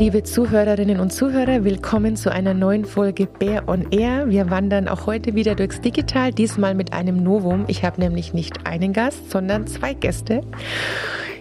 [0.00, 4.30] Liebe Zuhörerinnen und Zuhörer, willkommen zu einer neuen Folge Bear on Air.
[4.30, 7.66] Wir wandern auch heute wieder durchs Digital, diesmal mit einem Novum.
[7.66, 10.40] Ich habe nämlich nicht einen Gast, sondern zwei Gäste.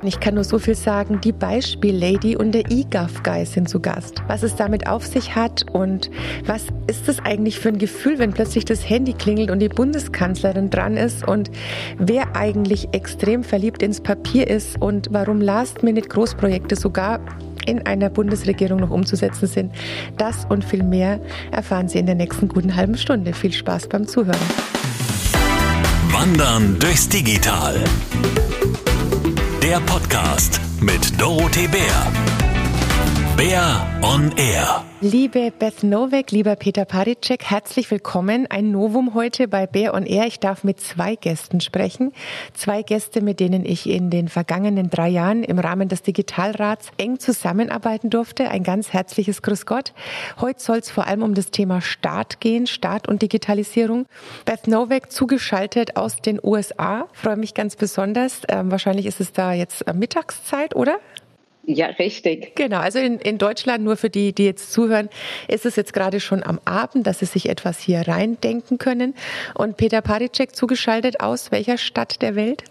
[0.04, 4.22] Ich kann nur so viel sagen, die Beispiel-Lady und der E-Gov-Guy sind zu Gast.
[4.28, 6.12] Was es damit auf sich hat und
[6.46, 10.70] was ist es eigentlich für ein Gefühl, wenn plötzlich das Handy klingelt und die Bundeskanzlerin
[10.70, 11.50] dran ist und
[11.98, 17.22] wer eigentlich extrem verliebt ins Papier ist und warum Last-Minute-Großprojekte sogar
[17.66, 19.74] in einer Bundesregierung noch umzusetzen sind.
[20.18, 21.20] Das und viel mehr
[21.52, 23.34] erfahren Sie in der nächsten guten halben Stunde.
[23.34, 24.40] Viel Spaß beim Zuhören.
[26.12, 27.76] Wandern durchs Digital.
[29.64, 32.12] Der Podcast mit Dorothee Bär.
[33.38, 34.89] Bär on Air.
[35.02, 38.48] Liebe Beth Nowak, lieber Peter Paricek, herzlich willkommen.
[38.50, 40.28] Ein Novum heute bei Bär on Air.
[40.28, 42.12] Ich darf mit zwei Gästen sprechen.
[42.54, 47.18] Zwei Gäste, mit denen ich in den vergangenen drei Jahren im Rahmen des Digitalrats eng
[47.18, 48.52] zusammenarbeiten durfte.
[48.52, 49.94] Ein ganz herzliches Grüß Gott.
[50.42, 54.06] Heute soll es vor allem um das Thema Staat gehen, Staat und Digitalisierung.
[54.44, 57.08] Beth Nowak zugeschaltet aus den USA.
[57.14, 58.42] freue mich ganz besonders.
[58.50, 60.98] Ähm, wahrscheinlich ist es da jetzt äh, Mittagszeit, oder?
[61.64, 62.56] Ja, richtig.
[62.56, 65.10] Genau, also in, in Deutschland, nur für die, die jetzt zuhören,
[65.48, 69.14] ist es jetzt gerade schon am Abend, dass Sie sich etwas hier reindenken können.
[69.54, 72.64] Und Peter Paricek zugeschaltet aus welcher Stadt der Welt?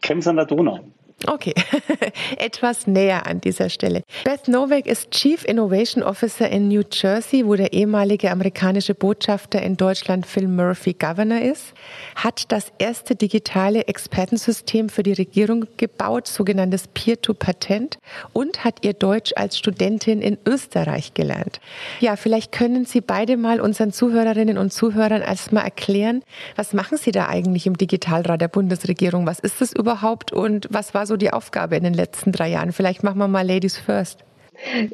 [0.00, 0.80] Krems an der Donau.
[1.26, 1.54] Okay,
[2.38, 4.02] etwas näher an dieser Stelle.
[4.24, 9.76] Beth Novak ist Chief Innovation Officer in New Jersey, wo der ehemalige amerikanische Botschafter in
[9.76, 11.74] Deutschland Phil Murphy Governor ist,
[12.16, 17.98] hat das erste digitale Expertensystem für die Regierung gebaut, sogenanntes Peer-to-Patent,
[18.32, 21.60] und hat ihr Deutsch als Studentin in Österreich gelernt.
[22.00, 26.22] Ja, vielleicht können Sie beide mal unseren Zuhörerinnen und Zuhörern erstmal erklären,
[26.56, 29.26] was machen Sie da eigentlich im Digitalrat der Bundesregierung?
[29.26, 32.48] Was ist das überhaupt und was war so so die Aufgabe in den letzten drei
[32.48, 32.72] Jahren?
[32.72, 34.24] Vielleicht machen wir mal Ladies First.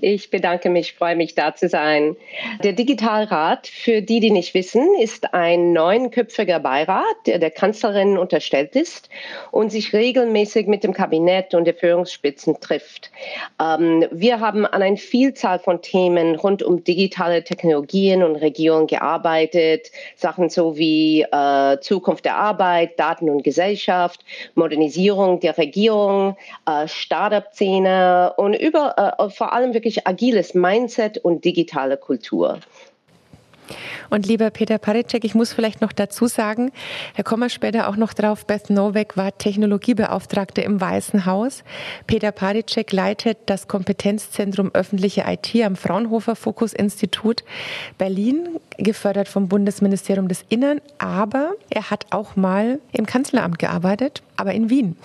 [0.00, 2.16] Ich bedanke mich, freue mich da zu sein.
[2.62, 8.74] Der Digitalrat, für die, die nicht wissen, ist ein neunköpfiger Beirat, der der Kanzlerin unterstellt
[8.74, 9.08] ist
[9.50, 13.10] und sich regelmäßig mit dem Kabinett und der Führungsspitzen trifft.
[13.60, 19.90] Ähm, wir haben an einer Vielzahl von Themen rund um digitale Technologien und Regierung gearbeitet,
[20.16, 24.24] Sachen so wie äh, Zukunft der Arbeit, Daten und Gesellschaft,
[24.54, 26.36] Modernisierung der Regierung,
[26.66, 32.60] äh, Startup-Szene und über, äh, vor allem allem wirklich agiles Mindset und digitale Kultur.
[34.08, 36.72] Und lieber Peter Paricek, ich muss vielleicht noch dazu sagen,
[37.14, 41.64] Herr Kommer später auch noch drauf, Beth Nowak war Technologiebeauftragte im Weißen Haus.
[42.06, 47.44] Peter Paricek leitet das Kompetenzzentrum öffentliche IT am Fraunhofer Fokus Institut
[47.98, 54.54] Berlin, gefördert vom Bundesministerium des Innern, aber er hat auch mal im Kanzleramt gearbeitet, aber
[54.54, 54.96] in Wien.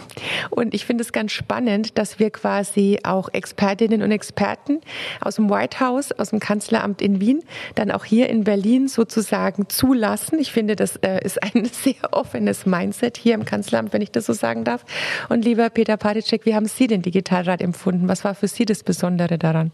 [0.51, 4.79] Und ich finde es ganz spannend, dass wir quasi auch Expertinnen und Experten
[5.21, 9.67] aus dem White House, aus dem Kanzleramt in Wien, dann auch hier in Berlin sozusagen
[9.69, 10.37] zulassen.
[10.39, 14.27] Ich finde, das äh, ist ein sehr offenes Mindset hier im Kanzleramt, wenn ich das
[14.27, 14.85] so sagen darf.
[15.29, 18.07] Und lieber Peter Padicek, wie haben Sie den Digitalrat empfunden?
[18.07, 19.71] Was war für Sie das Besondere daran?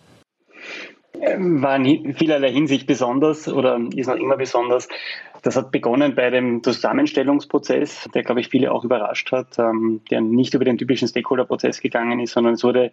[1.13, 4.87] War in vielerlei Hinsicht besonders oder ist noch immer besonders.
[5.41, 10.21] Das hat begonnen bei dem Zusammenstellungsprozess, der, glaube ich, viele auch überrascht hat, ähm, der
[10.21, 12.91] nicht über den typischen Stakeholder-Prozess gegangen ist, sondern es wurde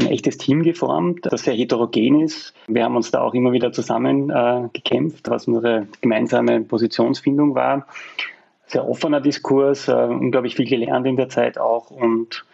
[0.00, 2.52] ein echtes Team geformt, das sehr heterogen ist.
[2.66, 7.86] Wir haben uns da auch immer wieder zusammen äh, gekämpft, was unsere gemeinsame Positionsfindung war.
[8.66, 12.44] Sehr offener Diskurs, äh, unglaublich viel gelernt in der Zeit auch und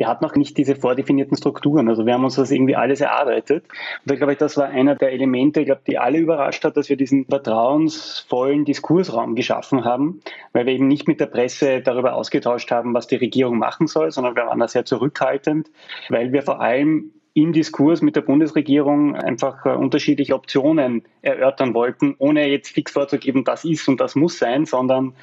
[0.00, 1.90] wir hatten auch nicht diese vordefinierten Strukturen.
[1.90, 3.64] Also wir haben uns das irgendwie alles erarbeitet.
[3.64, 6.78] Und da glaube ich, das war einer der Elemente, ich glaube, die alle überrascht hat,
[6.78, 10.22] dass wir diesen vertrauensvollen Diskursraum geschaffen haben,
[10.54, 14.10] weil wir eben nicht mit der Presse darüber ausgetauscht haben, was die Regierung machen soll,
[14.10, 15.70] sondern wir waren da sehr zurückhaltend,
[16.08, 22.14] weil wir vor allem im Diskurs mit der Bundesregierung einfach äh, unterschiedliche Optionen erörtern wollten,
[22.18, 25.14] ohne jetzt fix vorzugeben, das ist und das muss sein, sondern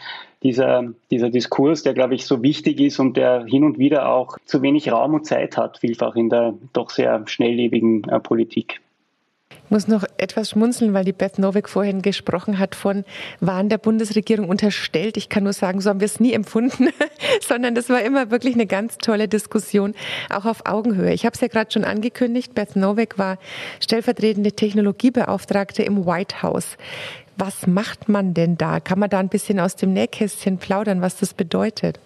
[0.44, 4.38] dieser, dieser Diskurs, der, glaube ich, so wichtig ist und der hin und wieder auch
[4.45, 8.80] zu wenig Raum und Zeit hat, vielfach in der doch sehr schnelllebigen äh, Politik.
[9.69, 13.03] Muss noch etwas schmunzeln, weil die Beth Novick vorhin gesprochen hat von
[13.41, 15.17] Wahn der Bundesregierung unterstellt.
[15.17, 16.89] Ich kann nur sagen, so haben wir es nie empfunden,
[17.41, 19.93] sondern das war immer wirklich eine ganz tolle Diskussion,
[20.29, 21.13] auch auf Augenhöhe.
[21.13, 23.37] Ich habe es ja gerade schon angekündigt, Beth Novick war
[23.81, 26.77] stellvertretende Technologiebeauftragte im White House.
[27.35, 28.79] Was macht man denn da?
[28.79, 31.99] Kann man da ein bisschen aus dem Nähkästchen plaudern, was das bedeutet?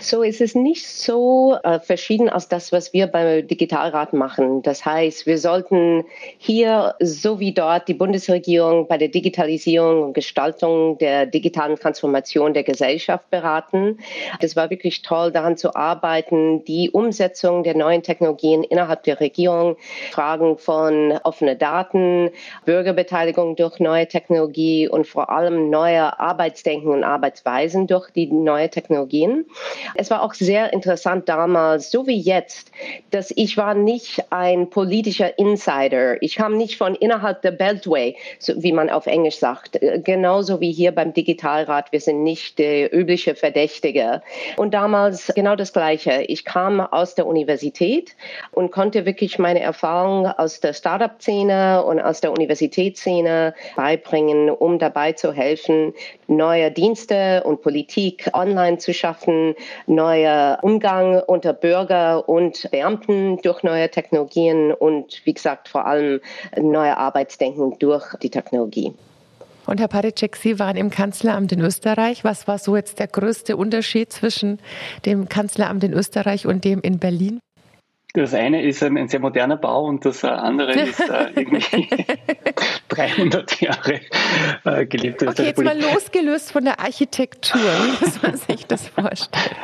[0.00, 4.62] So ist es nicht so äh, verschieden als das, was wir beim Digitalrat machen.
[4.62, 6.04] Das heißt, wir sollten
[6.38, 12.62] hier so wie dort die Bundesregierung bei der Digitalisierung und Gestaltung der digitalen Transformation der
[12.62, 13.98] Gesellschaft beraten.
[14.40, 19.76] Es war wirklich toll, daran zu arbeiten, die Umsetzung der neuen Technologien innerhalb der Regierung,
[20.12, 22.30] Fragen von offenen Daten,
[22.64, 29.44] Bürgerbeteiligung durch neue Technologie und vor allem neue Arbeitsdenken und Arbeitsweisen durch die neue Technologien.
[29.94, 32.70] Es war auch sehr interessant damals, so wie jetzt,
[33.10, 36.22] dass ich war nicht ein politischer Insider.
[36.22, 39.78] Ich kam nicht von innerhalb der Beltway, so wie man auf Englisch sagt.
[40.04, 41.92] Genauso wie hier beim Digitalrat.
[41.92, 44.22] Wir sind nicht der übliche Verdächtige.
[44.56, 46.22] Und damals genau das Gleiche.
[46.28, 48.16] Ich kam aus der Universität
[48.52, 55.12] und konnte wirklich meine Erfahrungen aus der Startup-Szene und aus der Universitätsszene beibringen, um dabei
[55.12, 55.94] zu helfen,
[56.28, 59.54] neue Dienste und Politik online zu schaffen,
[59.86, 66.20] neuer Umgang unter Bürger und Beamten durch neue Technologien und wie gesagt vor allem
[66.56, 68.94] neue Arbeitsdenken durch die Technologie.
[69.66, 72.24] Und Herr Paritschek, Sie waren im Kanzleramt in Österreich.
[72.24, 74.60] Was war so jetzt der größte Unterschied zwischen
[75.04, 77.40] dem Kanzleramt in Österreich und dem in Berlin?
[78.18, 81.88] Das eine ist ein, ein, sehr moderner Bau und das andere ist äh, irgendwie
[82.88, 84.00] 300 Jahre
[84.64, 85.22] äh, gelebt.
[85.22, 89.54] Okay, jetzt mal losgelöst von der Architektur, wie muss man sich das vorstellen?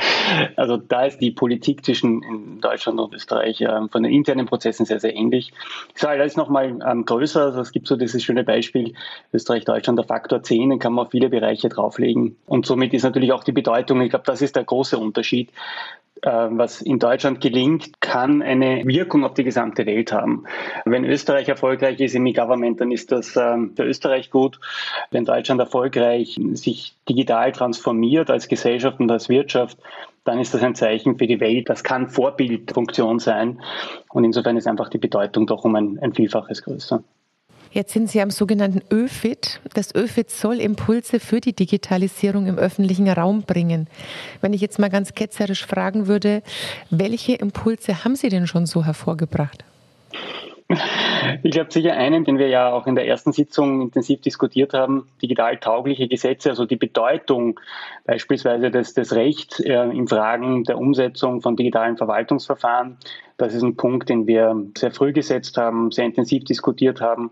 [0.55, 5.01] Also da ist die Politik zwischen Deutschland und Österreich äh, von den internen Prozessen sehr,
[5.01, 5.53] sehr ähnlich.
[5.97, 8.95] Israel ist nochmal ähm, größer, also es gibt so dieses schöne Beispiel
[9.33, 13.33] Österreich-Deutschland, der Faktor 10, den kann man auf viele Bereiche drauflegen und somit ist natürlich
[13.33, 18.01] auch die Bedeutung, ich glaube, das ist der große Unterschied äh, was in Deutschland gelingt,
[18.01, 20.45] kann eine Wirkung auf die gesamte Welt haben.
[20.85, 24.59] Wenn Österreich erfolgreich ist im E-Government, dann ist das ähm, für Österreich gut.
[25.11, 29.79] Wenn Deutschland erfolgreich sich digital transformiert als Gesellschaft und als Wirtschaft,
[30.25, 31.69] dann ist das ein Zeichen für die Welt.
[31.69, 33.61] Das kann Vorbildfunktion sein.
[34.09, 37.03] Und insofern ist einfach die Bedeutung doch um ein, ein Vielfaches größer.
[37.75, 39.61] Jetzt sind Sie am sogenannten ÖFIT.
[39.75, 43.89] Das ÖFIT soll Impulse für die Digitalisierung im öffentlichen Raum bringen.
[44.41, 46.45] Wenn ich jetzt mal ganz ketzerisch fragen würde,
[46.91, 49.65] welche Impulse haben Sie denn schon so hervorgebracht?
[51.43, 55.09] Ich glaube sicher einen, den wir ja auch in der ersten Sitzung intensiv diskutiert haben,
[55.21, 57.59] digital taugliche Gesetze, also die Bedeutung
[58.05, 62.99] beispielsweise des, des Rechts äh, in Fragen der Umsetzung von digitalen Verwaltungsverfahren
[63.37, 67.31] das ist ein Punkt, den wir sehr früh gesetzt haben, sehr intensiv diskutiert haben.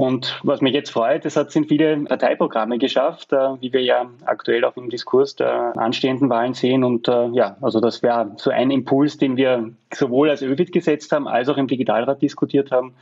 [0.00, 4.06] Und was mich jetzt freut, es hat sind viele Parteiprogramme geschafft, äh, wie wir ja
[4.24, 6.84] aktuell auch im Diskurs der anstehenden Wahlen sehen.
[6.84, 11.12] Und äh, ja, also das wäre so ein Impuls, den wir sowohl als ÖVID gesetzt
[11.12, 12.94] haben, als auch im Digitalrat diskutiert haben.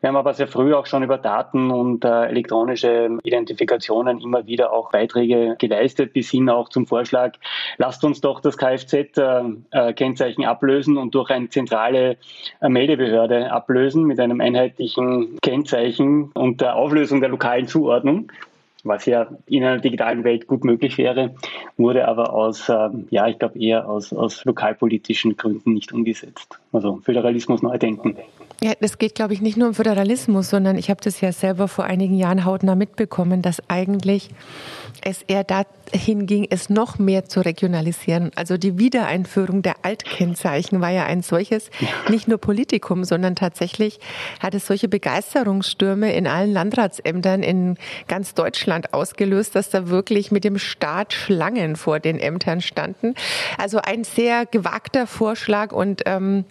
[0.00, 4.72] Wir haben aber sehr früh auch schon über Daten und äh, elektronische Identifikationen immer wieder
[4.72, 7.32] auch Beiträge geleistet, bis hin auch zum Vorschlag,
[7.78, 12.16] lasst uns doch das Kfz-Kennzeichen ablösen und durch ein zentrales zentrale
[12.60, 18.30] äh, Meldebehörde ablösen mit einem einheitlichen Kennzeichen und der Auflösung der lokalen Zuordnung
[18.86, 21.34] was ja in einer digitalen Welt gut möglich wäre,
[21.78, 26.60] wurde aber aus, ähm, ja, ich glaube eher aus, aus lokalpolitischen Gründen nicht umgesetzt.
[26.70, 28.18] Also Föderalismus neu denken.
[28.62, 31.68] Ja, es geht, glaube ich, nicht nur um Föderalismus, sondern ich habe das ja selber
[31.68, 34.30] vor einigen Jahren hautnah mitbekommen, dass eigentlich
[35.02, 38.30] es eher dahin ging, es noch mehr zu regionalisieren.
[38.36, 41.70] Also die Wiedereinführung der Altkennzeichen war ja ein solches,
[42.08, 44.00] nicht nur Politikum, sondern tatsächlich
[44.40, 47.76] hat es solche Begeisterungsstürme in allen Landratsämtern in
[48.08, 53.14] ganz Deutschland ausgelöst, dass da wirklich mit dem Staat Schlangen vor den Ämtern standen.
[53.58, 56.44] Also ein sehr gewagter Vorschlag und ähm,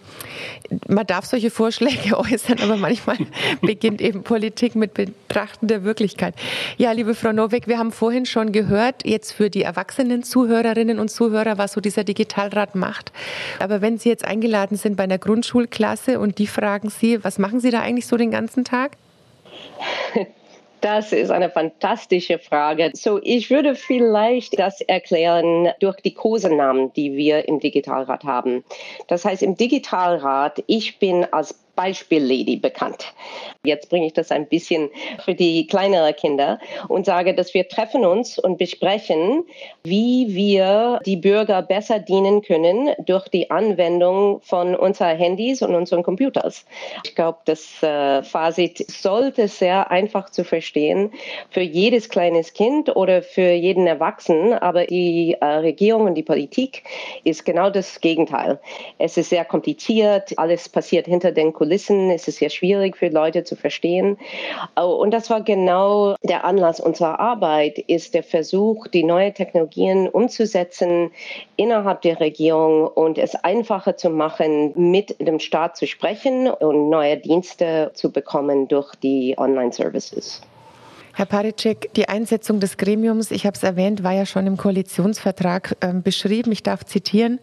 [0.87, 3.17] man darf solche Vorschläge äußern, aber manchmal
[3.61, 6.35] beginnt eben Politik mit Betrachten der Wirklichkeit.
[6.77, 11.09] Ja, liebe Frau Nowek, wir haben vorhin schon gehört, jetzt für die erwachsenen Zuhörerinnen und
[11.09, 13.11] Zuhörer, was so dieser Digitalrat macht.
[13.59, 17.59] Aber wenn Sie jetzt eingeladen sind bei einer Grundschulklasse und die fragen Sie, was machen
[17.59, 18.97] Sie da eigentlich so den ganzen Tag?
[20.83, 22.91] Das ist eine fantastische Frage.
[22.93, 28.65] So, ich würde vielleicht das erklären durch die Kosenamen, die wir im Digitalrat haben.
[29.07, 33.13] Das heißt, im Digitalrat, ich bin als Beispiellady bekannt.
[33.65, 34.89] Jetzt bringe ich das ein bisschen
[35.23, 39.43] für die kleineren Kinder und sage, dass wir treffen uns und besprechen,
[39.83, 46.03] wie wir die Bürger besser dienen können durch die Anwendung von unseren Handys und unseren
[46.03, 46.65] Computers.
[47.05, 51.11] Ich glaube, das äh, Fazit sollte sehr einfach zu verstehen
[51.49, 56.83] für jedes kleines Kind oder für jeden Erwachsenen, aber die äh, Regierung und die Politik
[57.23, 58.59] ist genau das Gegenteil.
[58.99, 63.45] Es ist sehr kompliziert, alles passiert hinter den Kulissen Kulissen ist sehr schwierig für Leute
[63.45, 64.17] zu verstehen.
[64.75, 71.11] Und das war genau der Anlass unserer Arbeit, ist der Versuch, die neuen Technologien umzusetzen
[71.55, 77.15] innerhalb der Regierung und es einfacher zu machen, mit dem Staat zu sprechen und neue
[77.15, 80.41] Dienste zu bekommen durch die Online-Services.
[81.15, 85.77] Herr Paricek, die Einsetzung des Gremiums, ich habe es erwähnt, war ja schon im Koalitionsvertrag
[85.79, 86.51] äh, beschrieben.
[86.51, 87.39] Ich darf zitieren.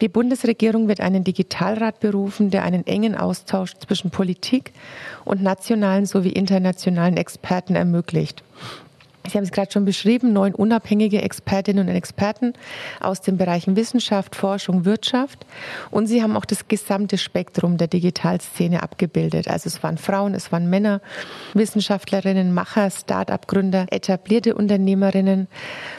[0.00, 4.72] Die Bundesregierung wird einen Digitalrat berufen, der einen engen Austausch zwischen Politik
[5.24, 8.42] und nationalen sowie internationalen Experten ermöglicht.
[9.28, 12.54] Sie haben es gerade schon beschrieben, neun unabhängige Expertinnen und Experten
[13.00, 15.46] aus den Bereichen Wissenschaft, Forschung, Wirtschaft.
[15.90, 19.46] Und Sie haben auch das gesamte Spektrum der Digitalszene abgebildet.
[19.48, 21.00] Also es waren Frauen, es waren Männer,
[21.54, 25.48] Wissenschaftlerinnen, Macher, Start-up-Gründer, etablierte Unternehmerinnen,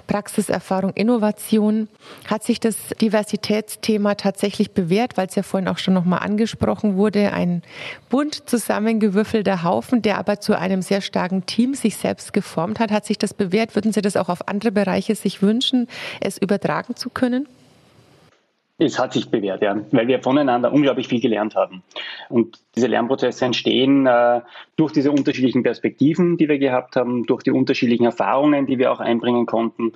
[0.07, 1.87] Praxiserfahrung, Innovation.
[2.27, 7.31] Hat sich das Diversitätsthema tatsächlich bewährt, weil es ja vorhin auch schon nochmal angesprochen wurde,
[7.31, 7.61] ein
[8.09, 12.91] bunt zusammengewürfelter Haufen, der aber zu einem sehr starken Team sich selbst geformt hat.
[12.91, 13.75] Hat sich das bewährt?
[13.75, 15.87] Würden Sie das auch auf andere Bereiche sich wünschen,
[16.19, 17.47] es übertragen zu können?
[18.77, 21.83] Es hat sich bewährt, ja, weil wir voneinander unglaublich viel gelernt haben.
[22.29, 24.41] Und diese Lernprozesse entstehen äh,
[24.77, 29.01] durch diese unterschiedlichen Perspektiven, die wir gehabt haben, durch die unterschiedlichen Erfahrungen, die wir auch
[29.01, 29.93] einbringen konnten.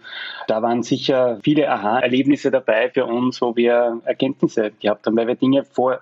[0.47, 5.35] Da waren sicher viele Aha-Erlebnisse dabei für uns, wo wir Erkenntnisse gehabt haben, weil wir
[5.35, 5.99] Dinge vor,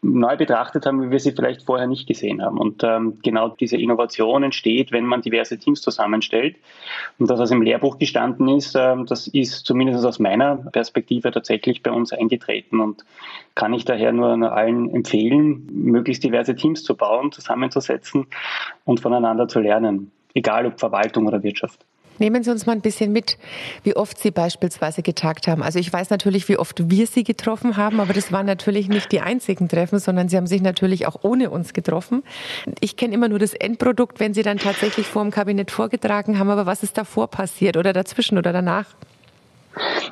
[0.00, 2.58] neu betrachtet haben, wie wir sie vielleicht vorher nicht gesehen haben.
[2.58, 6.56] Und ähm, genau diese Innovation entsteht, wenn man diverse Teams zusammenstellt.
[7.18, 11.82] Und das, was im Lehrbuch gestanden ist, äh, das ist zumindest aus meiner Perspektive tatsächlich
[11.82, 13.04] bei uns eingetreten und
[13.54, 15.66] kann ich daher nur allen empfehlen,
[15.98, 18.26] möglichst diverse Teams zu bauen, zusammenzusetzen
[18.84, 21.84] und voneinander zu lernen, egal ob Verwaltung oder Wirtschaft.
[22.20, 23.38] Nehmen Sie uns mal ein bisschen mit,
[23.84, 25.62] wie oft Sie beispielsweise getagt haben.
[25.62, 29.12] Also ich weiß natürlich, wie oft wir Sie getroffen haben, aber das waren natürlich nicht
[29.12, 32.24] die einzigen Treffen, sondern Sie haben sich natürlich auch ohne uns getroffen.
[32.80, 36.50] Ich kenne immer nur das Endprodukt, wenn Sie dann tatsächlich vor dem Kabinett vorgetragen haben,
[36.50, 38.96] aber was ist davor passiert oder dazwischen oder danach?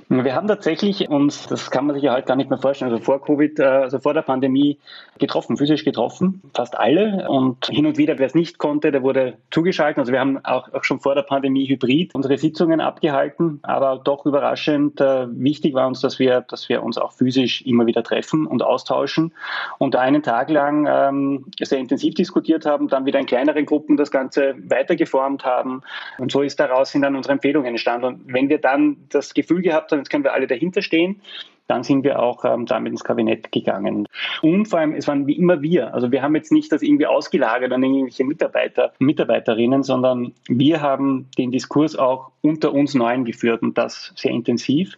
[0.09, 3.03] Wir haben tatsächlich uns, das kann man sich ja halt gar nicht mehr vorstellen, also
[3.03, 4.79] vor Covid, äh, also vor der Pandemie
[5.19, 7.29] getroffen, physisch getroffen, fast alle.
[7.29, 9.99] Und hin und wieder, wer es nicht konnte, der wurde zugeschaltet.
[9.99, 13.59] Also wir haben auch, auch schon vor der Pandemie hybrid unsere Sitzungen abgehalten.
[13.63, 17.87] Aber doch überraschend äh, wichtig war uns, dass wir, dass wir uns auch physisch immer
[17.87, 19.33] wieder treffen und austauschen
[19.79, 24.11] und einen Tag lang ähm, sehr intensiv diskutiert haben, dann wieder in kleineren Gruppen das
[24.11, 25.83] Ganze weitergeformt haben.
[26.19, 28.07] Und so ist daraus sind dann unsere Empfehlungen entstanden.
[28.07, 31.21] Und wenn wir dann das gehabt haben, jetzt können wir alle dahinter stehen,
[31.67, 34.07] dann sind wir auch ähm, damit ins Kabinett gegangen.
[34.43, 35.95] Und vor allem, es waren wie immer wir.
[35.95, 41.29] Also wir haben jetzt nicht das irgendwie ausgelagert an irgendwelche Mitarbeiter, Mitarbeiterinnen, sondern wir haben
[41.39, 44.97] den Diskurs auch unter uns Neuen geführt und das sehr intensiv.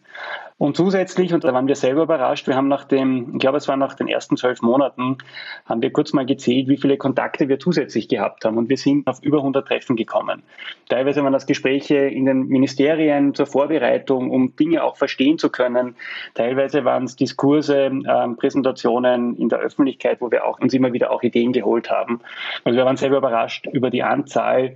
[0.58, 3.68] Und zusätzlich, und da waren wir selber überrascht, wir haben nach dem, ich glaube, es
[3.68, 5.18] war nach den ersten zwölf Monaten,
[5.66, 8.58] haben wir kurz mal gezählt, wie viele Kontakte wir zusätzlich gehabt haben.
[8.58, 10.42] Und wir sind auf über 100 Treffen gekommen.
[10.88, 15.94] Teilweise waren das Gespräche in den Ministerien zur Vorbereitung, um Dinge auch verstehen zu können.
[16.34, 21.12] Teilweise waren es Diskurse, äh, Präsentationen in der Öffentlichkeit, wo wir auch uns immer wieder
[21.12, 22.20] auch Ideen geholt haben.
[22.64, 24.74] Also wir waren selber überrascht über die Anzahl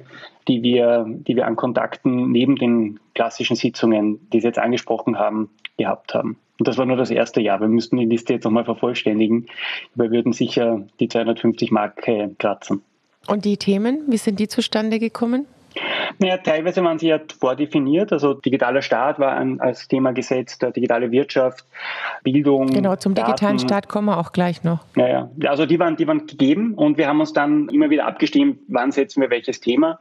[0.48, 5.50] die wir, die wir an Kontakten neben den klassischen Sitzungen, die Sie jetzt angesprochen haben,
[5.76, 6.36] gehabt haben.
[6.58, 7.60] Und das war nur das erste Jahr.
[7.60, 9.48] Wir müssten die Liste jetzt nochmal vervollständigen.
[9.94, 12.82] Wir würden sicher die 250 Marke kratzen.
[13.26, 15.46] Und die Themen, wie sind die zustande gekommen?
[16.18, 18.12] Naja, teilweise waren sie ja vordefiniert.
[18.12, 21.66] Also digitaler Staat war ein, als Thema gesetzt, digitale Wirtschaft,
[22.22, 22.66] Bildung.
[22.66, 23.30] Genau, zum Daten.
[23.30, 24.80] digitalen Staat kommen wir auch gleich noch.
[24.94, 28.58] Naja, also die waren, die waren gegeben und wir haben uns dann immer wieder abgestimmt,
[28.68, 29.98] wann setzen wir welches Thema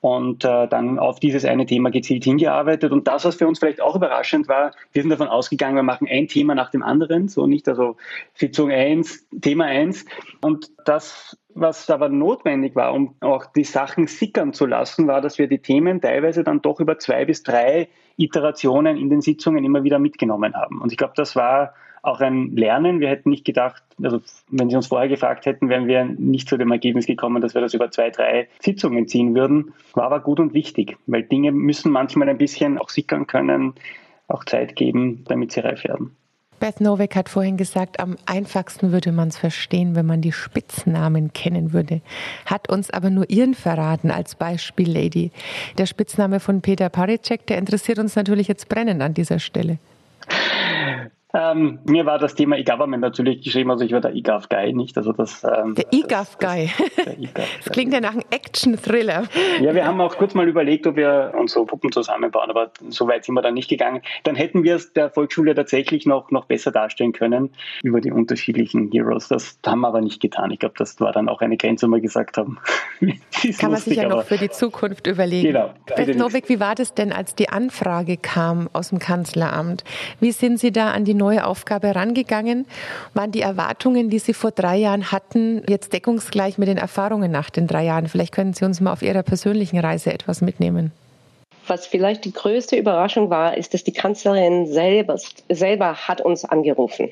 [0.00, 2.92] und äh, dann auf dieses eine Thema gezielt hingearbeitet.
[2.92, 6.08] Und das, was für uns vielleicht auch überraschend war, wir sind davon ausgegangen, wir machen
[6.10, 7.96] ein Thema nach dem anderen, so nicht also
[8.34, 10.04] Sitzung 1, Thema 1.
[10.40, 15.38] Und das was aber notwendig war, um auch die Sachen sickern zu lassen, war, dass
[15.38, 19.84] wir die Themen teilweise dann doch über zwei bis drei Iterationen in den Sitzungen immer
[19.84, 20.80] wieder mitgenommen haben.
[20.80, 23.00] Und ich glaube, das war auch ein Lernen.
[23.00, 26.56] Wir hätten nicht gedacht, also wenn Sie uns vorher gefragt hätten, wären wir nicht zu
[26.56, 29.72] dem Ergebnis gekommen, dass wir das über zwei, drei Sitzungen ziehen würden.
[29.94, 33.74] War aber gut und wichtig, weil Dinge müssen manchmal ein bisschen auch sickern können,
[34.26, 36.16] auch Zeit geben, damit sie reif werden.
[36.62, 41.32] Beth Novak hat vorhin gesagt, am einfachsten würde man es verstehen, wenn man die Spitznamen
[41.32, 42.02] kennen würde.
[42.46, 45.32] Hat uns aber nur ihren verraten als Beispiel Lady.
[45.76, 49.78] Der Spitzname von Peter Paricek, der interessiert uns natürlich jetzt brennend an dieser Stelle.
[51.34, 54.98] Ähm, mir war das Thema E-Government natürlich geschrieben, also ich war der E-Gov-Guy, nicht?
[54.98, 56.70] Also das, ähm, der E-Gov-Guy.
[56.96, 57.06] Das,
[57.64, 59.24] das, klingt ja nach einem Action-Thriller.
[59.60, 63.24] Ja, wir haben auch kurz mal überlegt, ob wir unsere Puppen zusammenbauen, aber so weit
[63.24, 64.02] sind wir dann nicht gegangen.
[64.24, 67.50] Dann hätten wir es der Volksschule tatsächlich noch, noch besser darstellen können
[67.82, 69.28] über die unterschiedlichen Heroes.
[69.28, 70.50] Das haben wir aber nicht getan.
[70.50, 72.58] Ich glaube, das war dann auch eine Grenze, wo wir gesagt haben.
[73.58, 75.48] Kann man sich ja noch für die Zukunft überlegen.
[75.48, 75.70] Genau.
[75.96, 79.82] Beth Novick, wie war das denn, als die Anfrage kam aus dem Kanzleramt?
[80.20, 82.66] Wie sind Sie da an die neue Aufgabe rangegangen?
[83.14, 87.48] Waren die Erwartungen, die Sie vor drei Jahren hatten, jetzt deckungsgleich mit den Erfahrungen nach
[87.48, 88.08] den drei Jahren?
[88.08, 90.90] Vielleicht können Sie uns mal auf Ihrer persönlichen Reise etwas mitnehmen.
[91.72, 95.16] Was vielleicht die größte Überraschung war, ist, dass die Kanzlerin selber,
[95.48, 97.08] selber hat uns angerufen.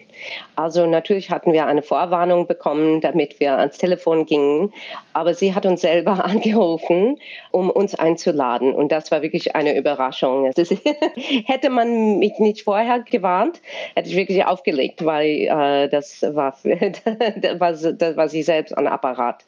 [0.54, 4.70] Also natürlich hatten wir eine Vorwarnung bekommen, damit wir ans Telefon gingen,
[5.14, 7.16] aber sie hat uns selber angerufen,
[7.52, 8.74] um uns einzuladen.
[8.74, 10.52] Und das war wirklich eine Überraschung.
[10.54, 10.68] Das
[11.46, 13.62] hätte man mich nicht vorher gewarnt,
[13.94, 18.86] hätte ich wirklich aufgelegt, weil äh, das, war, das, war, das war sie selbst an
[18.86, 19.42] Apparat.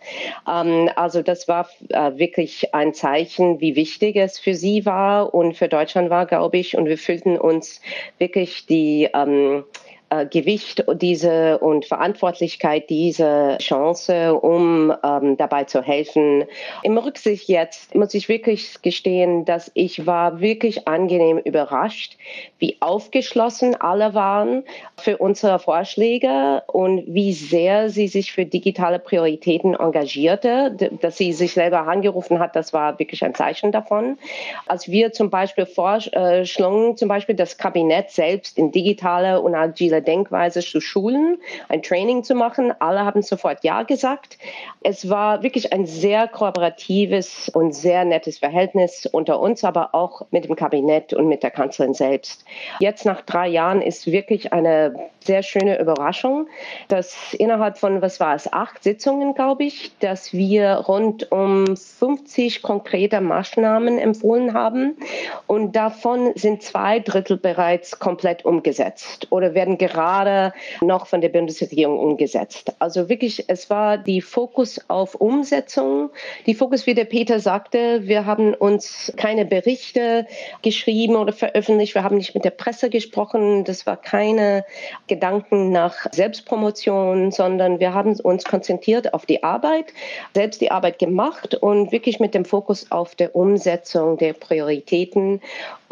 [0.50, 5.01] Ähm, also das war äh, wirklich ein Zeichen, wie wichtig es für sie war
[5.32, 6.76] und für Deutschland war, glaube ich.
[6.76, 7.80] Und wir fühlten uns
[8.18, 9.64] wirklich die ähm,
[10.12, 16.44] äh, Gewicht diese und Verantwortlichkeit diese Chance, um ähm, dabei zu helfen.
[16.82, 22.18] Im Rücksicht jetzt muss ich wirklich gestehen, dass ich war wirklich angenehm überrascht,
[22.58, 24.64] wie aufgeschlossen alle waren
[24.98, 30.76] für unsere Vorschläge und wie sehr sie sich für digitale Prioritäten engagierte.
[31.00, 34.18] Dass sie sich selber angerufen hat, das war wirklich ein Zeichen davon.
[34.66, 40.60] Als wir zum Beispiel vorschlugen, zum Beispiel das Kabinett selbst in digitale und agile Denkweise
[40.60, 42.72] zu schulen, ein Training zu machen.
[42.78, 44.38] Alle haben sofort Ja gesagt.
[44.82, 50.44] Es war wirklich ein sehr kooperatives und sehr nettes Verhältnis unter uns, aber auch mit
[50.44, 52.44] dem Kabinett und mit der Kanzlerin selbst.
[52.80, 54.94] Jetzt nach drei Jahren ist wirklich eine
[55.24, 56.48] sehr schöne Überraschung,
[56.88, 62.62] dass innerhalb von, was war es, acht Sitzungen, glaube ich, dass wir rund um 50
[62.62, 64.96] konkrete Maßnahmen empfohlen haben.
[65.46, 71.28] Und davon sind zwei Drittel bereits komplett umgesetzt oder werden gerade gerade noch von der
[71.28, 72.74] Bundesregierung umgesetzt.
[72.78, 76.10] Also wirklich, es war die Fokus auf Umsetzung.
[76.46, 80.26] Die Fokus, wie der Peter sagte, wir haben uns keine Berichte
[80.62, 81.94] geschrieben oder veröffentlicht.
[81.94, 83.64] Wir haben nicht mit der Presse gesprochen.
[83.64, 84.64] Das war keine
[85.06, 89.92] Gedanken nach Selbstpromotion, sondern wir haben uns konzentriert auf die Arbeit,
[90.34, 95.40] selbst die Arbeit gemacht und wirklich mit dem Fokus auf der Umsetzung der Prioritäten.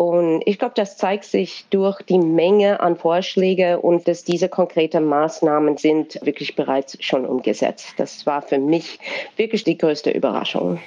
[0.00, 5.04] Und ich glaube, das zeigt sich durch die Menge an Vorschlägen und dass diese konkreten
[5.04, 7.92] Maßnahmen sind wirklich bereits schon umgesetzt.
[7.98, 8.98] Das war für mich
[9.36, 10.80] wirklich die größte Überraschung.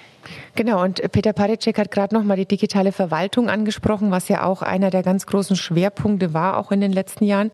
[0.55, 4.63] Genau, und Peter Paritschek hat gerade noch mal die digitale Verwaltung angesprochen, was ja auch
[4.63, 7.51] einer der ganz großen Schwerpunkte war, auch in den letzten Jahren.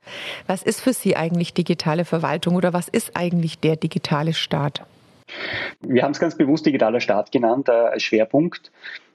[0.48, 4.86] Was ist für Sie eigentlich digitale Verwaltung oder was ist eigentlich der digitale Staat?
[5.82, 8.72] Wir haben es ganz bewusst digitaler Staat genannt äh, als Schwerpunkt.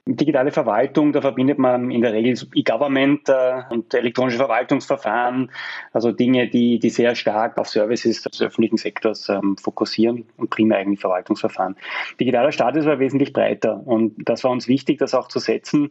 [0.07, 5.51] Digitale Verwaltung, da verbindet man in der Regel E-Government äh, und elektronische Verwaltungsverfahren,
[5.93, 10.77] also Dinge, die, die sehr stark auf Services des öffentlichen Sektors ähm, fokussieren und primär
[10.77, 11.75] eigentlich Verwaltungsverfahren.
[12.19, 15.89] Digitaler Staat ist aber wesentlich breiter und das war uns wichtig, das auch zu setzen,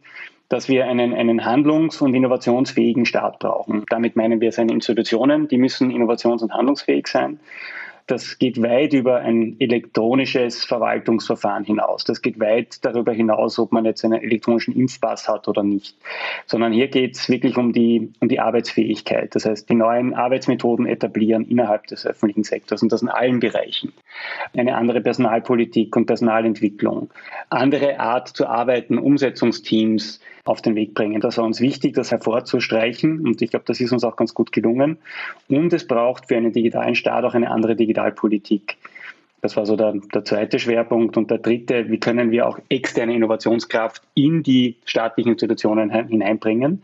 [0.49, 3.85] dass wir einen, einen handlungs- und innovationsfähigen Staat brauchen.
[3.89, 7.41] Damit meinen wir seine Institutionen, die müssen innovations- und handlungsfähig sein.
[8.07, 12.05] Das geht weit über ein elektronisches Verwaltungsverfahren hinaus.
[12.05, 15.97] Das geht weit darüber hinaus, ob man jetzt einen elektronischen Impfpass hat oder nicht.
[16.45, 19.35] Sondern hier geht es wirklich um die, um die Arbeitsfähigkeit.
[19.35, 23.95] Das heißt, die neuen Arbeitsmethoden etablieren innerhalb des öffentlichen Sektors und das in allen Bereichen.
[24.55, 27.11] Eine andere Personalpolitik und Personalentwicklung.
[27.49, 31.21] Andere Art zu arbeiten, Umsetzungsteams, auf den Weg bringen.
[31.21, 34.53] Das war uns wichtig, das hervorzustreichen und ich glaube, das ist uns auch ganz gut
[34.53, 34.99] gelungen.
[35.49, 38.77] Und es braucht für einen digitalen Staat auch eine andere Digitalpolitik.
[39.41, 41.19] Das war so der, der zweite Schwerpunkt.
[41.19, 46.83] Und der dritte, wie können wir auch externe Innovationskraft in die staatlichen Institutionen hineinbringen?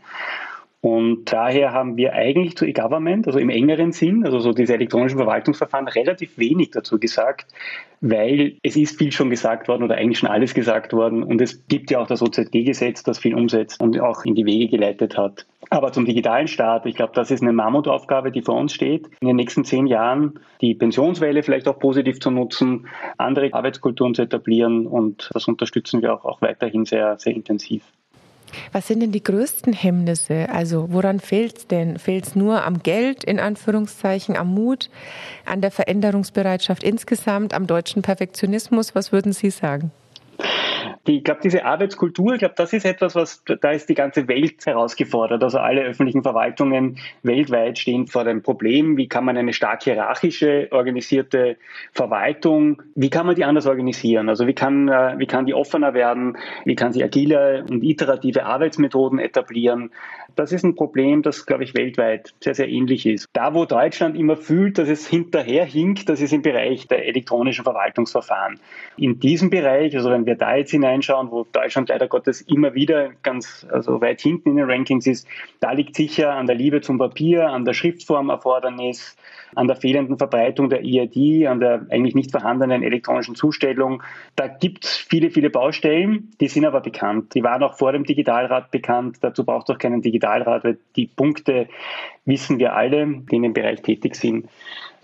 [0.81, 5.19] Und daher haben wir eigentlich zu E-Government, also im engeren Sinn, also so diese elektronischen
[5.19, 7.45] Verwaltungsverfahren, relativ wenig dazu gesagt,
[8.01, 11.21] weil es ist viel schon gesagt worden oder eigentlich schon alles gesagt worden.
[11.21, 14.69] Und es gibt ja auch das OZG-Gesetz, das viel umsetzt und auch in die Wege
[14.69, 15.45] geleitet hat.
[15.69, 19.27] Aber zum digitalen Staat, ich glaube, das ist eine Mammutaufgabe, die vor uns steht, in
[19.27, 22.87] den nächsten zehn Jahren die Pensionswelle vielleicht auch positiv zu nutzen,
[23.19, 27.83] andere Arbeitskulturen zu etablieren und das unterstützen wir auch, auch weiterhin sehr, sehr intensiv.
[28.71, 30.49] Was sind denn die größten Hemmnisse?
[30.49, 31.97] Also woran fehlt es denn?
[31.97, 34.89] Fehlt es nur am Geld, in Anführungszeichen, am Mut,
[35.45, 38.95] an der Veränderungsbereitschaft insgesamt, am deutschen Perfektionismus?
[38.95, 39.91] Was würden Sie sagen?
[41.07, 44.27] Die, ich glaube, diese Arbeitskultur, ich glaube, das ist etwas, was, da ist die ganze
[44.27, 45.43] Welt herausgefordert.
[45.43, 50.67] Also alle öffentlichen Verwaltungen weltweit stehen vor dem Problem, wie kann man eine stark hierarchische,
[50.71, 51.57] organisierte
[51.91, 54.29] Verwaltung, wie kann man die anders organisieren?
[54.29, 56.37] Also wie kann, äh, wie kann die offener werden?
[56.65, 59.91] Wie kann sie agile und iterative Arbeitsmethoden etablieren?
[60.35, 63.27] Das ist ein Problem, das, glaube ich, weltweit sehr, sehr ähnlich ist.
[63.33, 68.59] Da, wo Deutschland immer fühlt, dass es hinterherhinkt, das ist im Bereich der elektronischen Verwaltungsverfahren.
[68.97, 73.11] In diesem Bereich, also wenn wir da jetzt hineinschauen, wo Deutschland leider Gottes immer wieder
[73.23, 75.27] ganz also weit hinten in den Rankings ist,
[75.59, 79.15] da liegt sicher an der Liebe zum Papier, an der Schriftformerfordernis,
[79.55, 84.01] an der fehlenden Verbreitung der EID, an der eigentlich nicht vorhandenen elektronischen Zustellung.
[84.35, 87.35] Da gibt es viele, viele Baustellen, die sind aber bekannt.
[87.35, 89.17] Die waren auch vor dem Digitalrat bekannt.
[89.21, 90.20] Dazu braucht es auch keinen Digitalrat,
[90.63, 91.67] weil die Punkte
[92.25, 94.47] wissen wir alle, die in dem Bereich tätig sind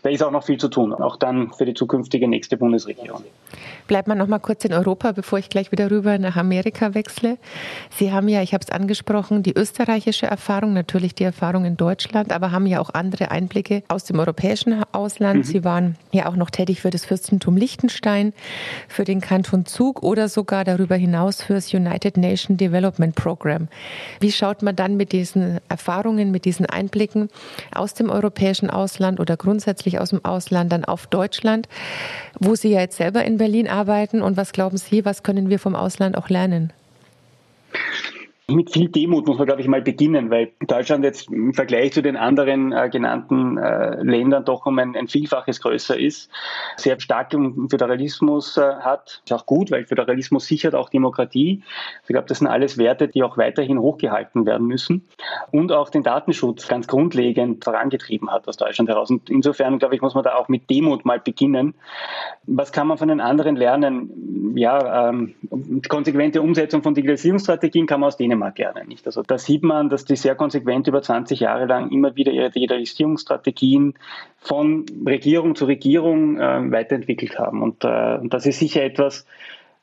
[0.07, 3.25] da ist auch noch viel zu tun, auch dann für die zukünftige nächste Bundesregierung.
[3.87, 7.37] Bleibt man noch mal kurz in Europa, bevor ich gleich wieder rüber nach Amerika wechsle.
[7.89, 12.31] Sie haben ja, ich habe es angesprochen, die österreichische Erfahrung, natürlich die Erfahrung in Deutschland,
[12.31, 15.39] aber haben ja auch andere Einblicke aus dem europäischen Ausland.
[15.39, 15.43] Mhm.
[15.43, 18.31] Sie waren ja auch noch tätig für das Fürstentum Liechtenstein,
[18.87, 23.67] für den Kanton Zug oder sogar darüber hinaus für das United Nation Development Program.
[24.21, 27.29] Wie schaut man dann mit diesen Erfahrungen, mit diesen Einblicken
[27.73, 31.67] aus dem europäischen Ausland oder grundsätzlich aus dem Ausland dann auf Deutschland,
[32.39, 34.21] wo Sie ja jetzt selber in Berlin arbeiten.
[34.21, 36.73] Und was glauben Sie, was können wir vom Ausland auch lernen?
[38.49, 42.01] Mit viel Demut muss man, glaube ich, mal beginnen, weil Deutschland jetzt im Vergleich zu
[42.01, 46.31] den anderen äh, genannten äh, Ländern doch um ein, ein, Vielfaches größer ist,
[46.77, 49.21] sehr starken Föderalismus äh, hat.
[49.25, 51.61] Ist auch gut, weil Föderalismus sichert auch Demokratie.
[52.03, 55.05] Ich glaube, das sind alles Werte, die auch weiterhin hochgehalten werden müssen.
[55.51, 59.09] Und auch den Datenschutz ganz grundlegend vorangetrieben hat aus Deutschland heraus.
[59.09, 61.73] Und insofern, glaube ich, muss man da auch mit Demut mal beginnen.
[62.45, 64.53] Was kann man von den anderen lernen?
[64.55, 65.35] Ja, ähm,
[65.89, 69.05] konsequente Umsetzung von Digitalisierungsstrategien kann man aus denen Dänemark gerne nicht.
[69.05, 72.49] Also da sieht man, dass die sehr konsequent über 20 Jahre lang immer wieder ihre
[72.49, 73.95] Digitalisierungsstrategien
[74.39, 77.61] von Regierung zu Regierung äh, weiterentwickelt haben.
[77.61, 79.25] Und, äh, und das ist sicher etwas,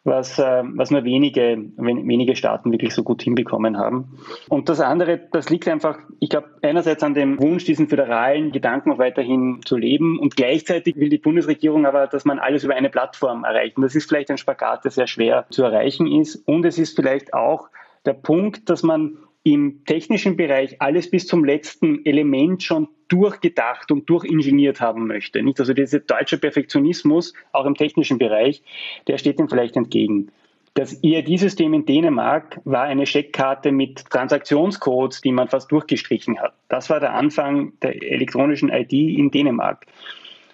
[0.05, 4.19] was, äh, was nur wenige, wenige Staaten wirklich so gut hinbekommen haben.
[4.49, 8.93] Und das andere, das liegt einfach, ich glaube, einerseits an dem Wunsch, diesen föderalen Gedanken
[8.93, 12.91] auch weiterhin zu leben und gleichzeitig will die Bundesregierung aber, dass man alles über eine
[12.91, 13.79] Plattform erreicht.
[13.79, 16.37] Und das ist vielleicht ein Spagat, der sehr schwer zu erreichen ist.
[16.47, 17.69] Und es ist vielleicht auch
[18.05, 24.09] der Punkt, dass man im technischen Bereich alles bis zum letzten Element schon durchgedacht und
[24.09, 25.43] durchingeniert haben möchte.
[25.43, 25.61] Nicht?
[25.61, 28.63] Also dieser deutsche Perfektionismus, auch im technischen Bereich,
[29.07, 30.31] der steht dem vielleicht entgegen.
[30.73, 36.55] Das EID-System in Dänemark war eine Scheckkarte mit Transaktionscodes, die man fast durchgestrichen hat.
[36.69, 39.87] Das war der Anfang der elektronischen ID in Dänemark.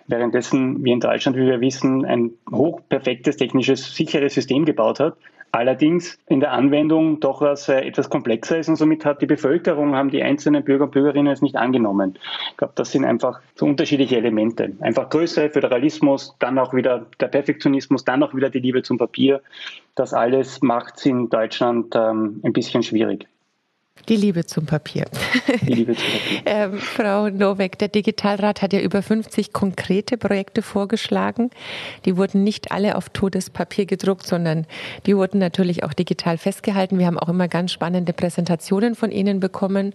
[0.08, 5.16] Währenddessen wir in Deutschland, wie wir wissen, ein hochperfektes, technisches, sicheres System gebaut hat,
[5.52, 9.94] allerdings in der Anwendung doch was äh, etwas komplexer ist und somit hat die Bevölkerung,
[9.94, 12.18] haben die einzelnen Bürger und Bürgerinnen es nicht angenommen.
[12.50, 14.72] Ich glaube, das sind einfach so unterschiedliche Elemente.
[14.80, 19.40] Einfach Größe, Föderalismus, dann auch wieder der Perfektionismus, dann auch wieder die Liebe zum Papier.
[19.94, 23.26] Das alles macht es in Deutschland ähm, ein bisschen schwierig.
[24.10, 25.04] Die Liebe zum Papier.
[25.62, 26.42] Die Liebe zum Papier.
[26.46, 31.50] ähm, Frau Nowek, der Digitalrat hat ja über 50 konkrete Projekte vorgeschlagen.
[32.04, 34.66] Die wurden nicht alle auf totes Papier gedruckt, sondern
[35.06, 36.98] die wurden natürlich auch digital festgehalten.
[36.98, 39.94] Wir haben auch immer ganz spannende Präsentationen von Ihnen bekommen.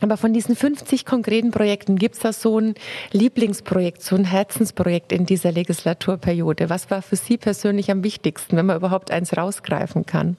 [0.00, 2.74] Aber von diesen 50 konkreten Projekten gibt es da so ein
[3.10, 6.70] Lieblingsprojekt, so ein Herzensprojekt in dieser Legislaturperiode?
[6.70, 10.36] Was war für Sie persönlich am wichtigsten, wenn man überhaupt eins rausgreifen kann?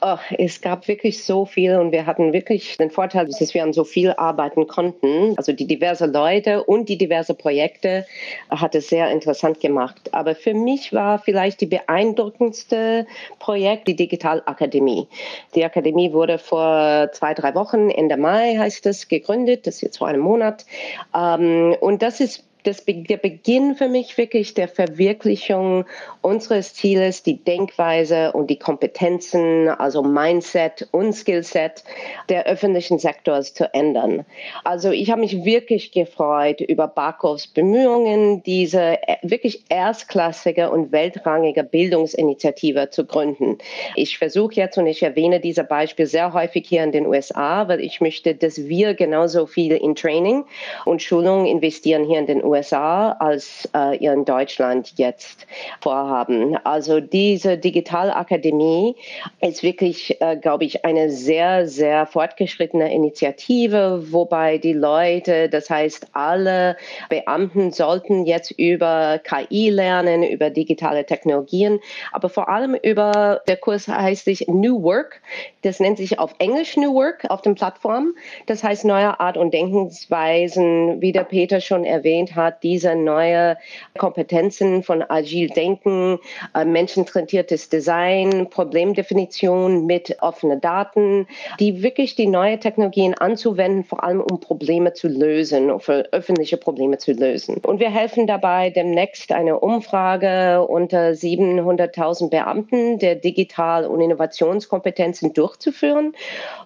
[0.00, 3.72] Oh, es gab wirklich so viel und wir hatten wirklich den Vorteil, dass wir an
[3.72, 5.34] so viel arbeiten konnten.
[5.36, 8.06] Also die diverse Leute und die diverse Projekte
[8.48, 10.10] hat es sehr interessant gemacht.
[10.12, 13.06] Aber für mich war vielleicht die beeindruckendste
[13.40, 15.08] Projekt die Digitalakademie.
[15.56, 19.66] Die Akademie wurde vor zwei, drei Wochen, Ende Mai heißt es, gegründet.
[19.66, 20.64] Das ist jetzt vor einem Monat.
[21.12, 25.84] Ähm, und das ist das, der Beginn für mich wirklich der Verwirklichung
[26.20, 31.84] unseres Zieles, die Denkweise und die Kompetenzen, also Mindset und Skillset
[32.28, 34.24] der öffentlichen Sektors zu ändern.
[34.64, 42.90] Also ich habe mich wirklich gefreut über Barkovs Bemühungen, diese wirklich erstklassige und weltrangige Bildungsinitiative
[42.90, 43.58] zu gründen.
[43.94, 47.80] Ich versuche jetzt und ich erwähne dieses Beispiel sehr häufig hier in den USA, weil
[47.80, 50.44] ich möchte, dass wir genauso viel in Training
[50.84, 55.46] und Schulung investieren hier in den USA USA als äh, in Deutschland jetzt
[55.80, 56.56] vorhaben.
[56.64, 58.96] Also diese Digitalakademie
[59.40, 66.08] ist wirklich, äh, glaube ich, eine sehr, sehr fortgeschrittene Initiative, wobei die Leute, das heißt
[66.12, 66.76] alle
[67.08, 71.80] Beamten sollten jetzt über KI lernen, über digitale Technologien,
[72.12, 75.20] aber vor allem über, der Kurs heißt sich New Work.
[75.62, 78.14] Das nennt sich auf Englisch New Work auf den Plattformen.
[78.46, 83.58] Das heißt neue Art und Denkensweisen, wie der Peter schon erwähnt hat, diese neue
[83.98, 86.18] Kompetenzen von agil Denken,
[86.54, 91.26] äh, menschentrainiertes Design, Problemdefinition mit offenen Daten,
[91.60, 96.98] die wirklich die neue Technologien anzuwenden, vor allem um Probleme zu lösen, für öffentliche Probleme
[96.98, 97.58] zu lösen.
[97.58, 106.14] Und wir helfen dabei demnächst eine Umfrage unter 700.000 Beamten der Digital- und Innovationskompetenzen durchzuführen,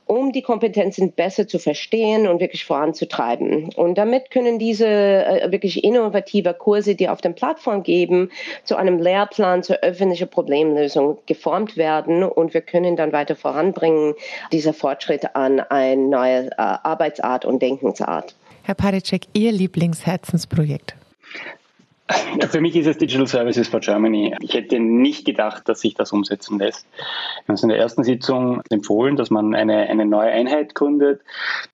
[0.06, 3.70] um die Kompetenzen besser zu verstehen und wirklich voranzutreiben.
[3.74, 8.30] Und damit können diese äh, wirklich innovative Kurse, die auf der Plattform geben,
[8.64, 14.14] zu einem Lehrplan zur öffentlichen Problemlösung geformt werden und wir können dann weiter voranbringen,
[14.50, 18.34] dieser Fortschritt an eine neue äh, Arbeitsart und Denkensart.
[18.64, 20.96] Herr Paritschek, Ihr Lieblingsherzensprojekt?
[22.50, 24.34] Für mich ist es Digital Services for Germany.
[24.40, 26.86] Ich hätte nicht gedacht, dass sich das umsetzen lässt.
[26.96, 27.04] Wir
[27.42, 31.20] haben uns in der ersten Sitzung empfohlen, dass man eine, eine neue Einheit gründet,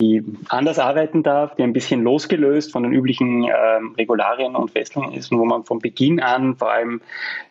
[0.00, 3.52] die anders arbeiten darf, die ein bisschen losgelöst von den üblichen äh,
[3.96, 7.00] Regularien und Fesseln ist und wo man von Beginn an vor allem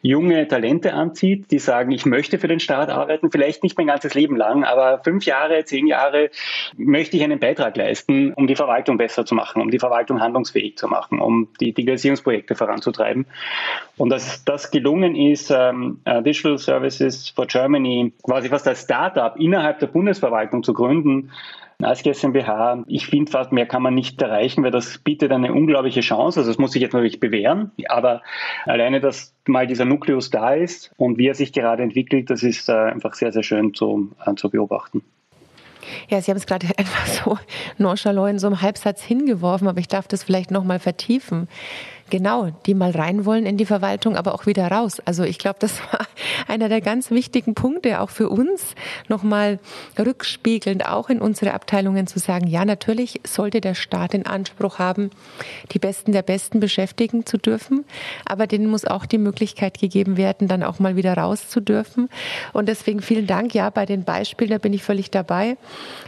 [0.01, 4.13] junge Talente anzieht, die sagen, ich möchte für den Staat arbeiten, vielleicht nicht mein ganzes
[4.13, 6.29] Leben lang, aber fünf Jahre, zehn Jahre
[6.77, 10.77] möchte ich einen Beitrag leisten, um die Verwaltung besser zu machen, um die Verwaltung handlungsfähig
[10.77, 13.25] zu machen, um die Digitalisierungsprojekte voranzubringen voranzutreiben.
[13.97, 19.35] Und dass das gelungen ist, ähm, äh, Digital Services for Germany quasi fast als Startup
[19.37, 21.31] innerhalb der Bundesverwaltung zu gründen,
[21.79, 22.83] als GmbH.
[22.87, 26.39] Ich finde fast mehr kann man nicht erreichen, weil das bietet eine unglaubliche Chance.
[26.39, 28.23] Also es muss sich jetzt natürlich bewähren, aber
[28.65, 32.67] alleine, dass mal dieser Nukleus da ist und wie er sich gerade entwickelt, das ist
[32.69, 35.03] äh, einfach sehr, sehr schön zu, äh, zu beobachten.
[36.09, 37.37] Ja, Sie haben es gerade einfach so
[37.77, 41.47] nonchalant in so einem Halbsatz hingeworfen, aber ich darf das vielleicht nochmal vertiefen.
[42.09, 45.01] Genau, die mal rein wollen in die Verwaltung, aber auch wieder raus.
[45.03, 46.07] Also ich glaube, das war
[46.47, 48.75] einer der ganz wichtigen Punkte auch für uns,
[49.09, 49.59] nochmal
[49.99, 55.09] rückspiegelnd auch in unsere Abteilungen zu sagen, ja, natürlich sollte der Staat den Anspruch haben,
[55.71, 57.83] die Besten der Besten beschäftigen zu dürfen,
[58.25, 62.07] aber denen muss auch die Möglichkeit gegeben werden, dann auch mal wieder raus zu dürfen.
[62.53, 65.57] Und deswegen vielen Dank, ja, bei den Beispielen, da bin ich völlig dabei.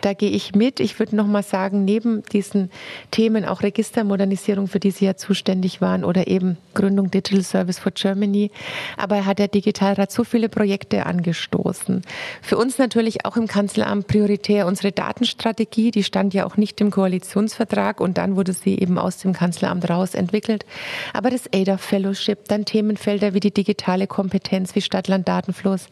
[0.01, 0.79] Da gehe ich mit.
[0.79, 2.71] Ich würde nochmal sagen, neben diesen
[3.11, 7.79] Themen auch Registermodernisierung, für die Sie ja zuständig waren, waren oder eben Gründung Digital Service
[7.79, 8.51] for Germany.
[8.97, 12.03] Aber hat der Digitalrat so viele Projekte angestoßen.
[12.41, 16.91] Für uns natürlich auch im Kanzleramt prioritär unsere Datenstrategie, die stand ja auch nicht im
[16.91, 20.65] Koalitionsvertrag und dann wurde sie eben aus dem Kanzleramt raus entwickelt.
[21.13, 25.87] Aber das ADA Fellowship, dann Themenfelder wie die digitale Kompetenz, wie Stadtland-Datenfluss,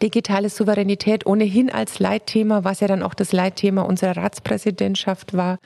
[0.00, 5.58] digitale Souveränität ohnehin als Leitthema, was ja dann auch das Leitthema unserer Ratspräsidentschaft war.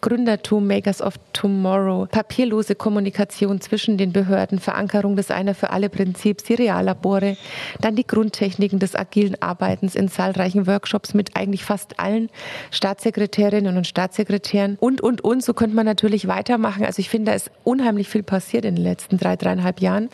[0.00, 5.88] Gründertum, Makers of Tomorrow, papierlose Kommunikation Kommunikation zwischen den Behörden, Verankerung des Einer für alle
[5.88, 7.36] Prinzips, die Reallabore,
[7.80, 12.28] dann die Grundtechniken des agilen Arbeitens in zahlreichen Workshops mit eigentlich fast allen
[12.70, 15.44] Staatssekretärinnen und Staatssekretären und, und, und.
[15.44, 16.84] So könnte man natürlich weitermachen.
[16.84, 20.08] Also ich finde, da ist unheimlich viel passiert in den letzten drei, dreieinhalb Jahren.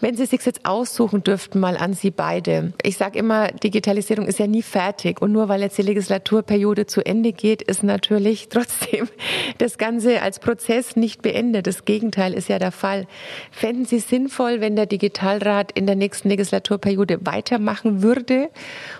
[0.00, 2.72] Wenn Sie sich jetzt aussuchen dürften, mal an Sie beide.
[2.82, 5.20] Ich sage immer, Digitalisierung ist ja nie fertig.
[5.22, 9.08] Und nur weil jetzt die Legislaturperiode zu Ende geht, ist natürlich trotzdem
[9.58, 11.66] das Ganze als Prozess nicht beendet.
[11.66, 13.06] Das Gegenteil ist ja der Fall.
[13.50, 18.50] Fänden Sie sinnvoll, wenn der Digitalrat in der nächsten Legislaturperiode weitermachen würde?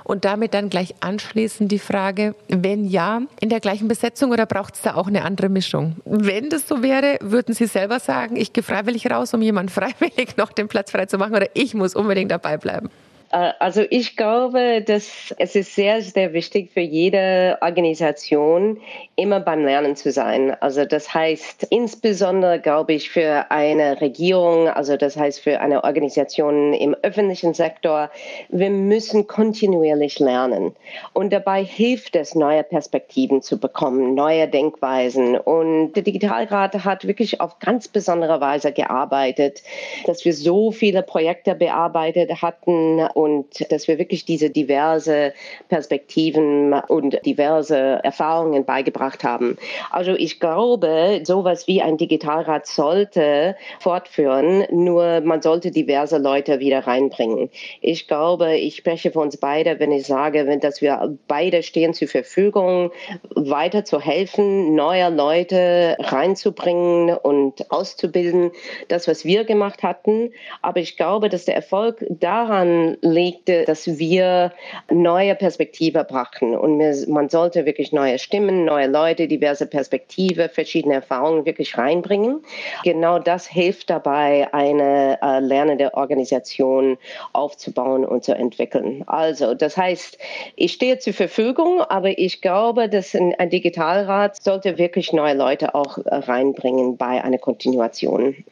[0.05, 4.75] Und damit dann gleich anschließend die Frage, wenn ja, in der gleichen Besetzung oder braucht
[4.75, 5.97] es da auch eine andere Mischung?
[6.05, 10.37] Wenn das so wäre, würden Sie selber sagen, ich gehe freiwillig raus, um jemand freiwillig
[10.37, 12.90] noch den Platz frei zu machen oder ich muss unbedingt dabei bleiben?
[13.31, 18.81] Äh, also ich glaube, dass es ist sehr, sehr wichtig für jede Organisation,
[19.17, 20.57] immer beim Lernen zu sein.
[20.61, 26.73] Also das heißt insbesondere, glaube ich, für eine Regierung, also das heißt für eine Organisation
[26.73, 28.11] im öffentlichen Sektor,
[28.49, 30.75] wir müssen kontinuierlich lernen.
[31.12, 35.37] Und dabei hilft es, neue Perspektiven zu bekommen, neue Denkweisen.
[35.37, 39.62] Und der Digitalrat hat wirklich auf ganz besondere Weise gearbeitet,
[40.07, 45.35] dass wir so viele Projekte bearbeitet hatten und dass wir wirklich diese diverse
[45.68, 49.59] Perspektiven und diverse Erfahrungen beigebracht haben.
[49.90, 56.87] Also ich glaube, sowas wie ein Digitalrat sollte fortführen, nur man sollte diverse Leute wieder
[56.87, 57.50] reinbringen.
[57.81, 62.07] Ich glaube, ich spreche für uns beide, wenn ich sage, dass wir beide stehen zur
[62.07, 62.92] Verfügung,
[63.35, 68.52] weiter zu helfen, neue Leute reinzubringen und auszubilden,
[68.87, 70.31] das, was wir gemacht hatten.
[70.62, 74.53] Aber ich glaube, dass der Erfolg daran liegt, dass wir
[74.90, 76.57] neue Perspektive brachten.
[76.57, 82.40] Und man sollte wirklich neue Stimmen, neue Leute, diverse Perspektive, verschiedene Erfahrungen wirklich reinbringen.
[82.85, 86.99] Genau das hilft dabei, eine äh, lernende Organisation
[87.33, 89.05] aufzubauen und zu entwickeln.
[89.07, 90.18] Also, das heißt,
[90.57, 95.75] ich stehe zur Verfügung, aber ich glaube, dass ein, ein Digitalrat sollte wirklich neue Leute
[95.75, 98.44] auch äh, reinbringen bei einer Kontinuation.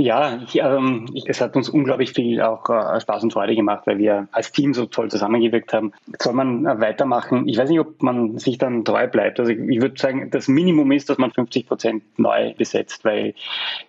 [0.00, 3.84] Ja, ich, ähm, ich, es hat uns unglaublich viel auch äh, Spaß und Freude gemacht,
[3.86, 5.92] weil wir als Team so toll zusammengewirkt haben.
[6.20, 7.48] Soll man äh, weitermachen?
[7.48, 9.40] Ich weiß nicht, ob man sich dann treu bleibt.
[9.40, 13.34] Also ich, ich würde sagen, das Minimum ist, dass man 50 Prozent neu besetzt, weil